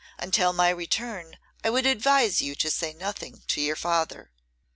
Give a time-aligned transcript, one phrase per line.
[0.17, 4.31] Until my return I would advise you to say nothing to your father.